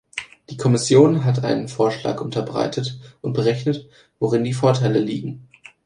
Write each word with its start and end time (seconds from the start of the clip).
Die 0.49 0.57
Kommission 0.57 1.25
hat 1.25 1.43
einen 1.45 1.67
Vorschlag 1.67 2.21
unterbreitet 2.21 2.99
und 3.21 3.33
berechnet, 3.33 3.85
worin 4.19 4.43
die 4.43 4.51
Vorteile 4.53 4.97
liegen. 4.97 5.47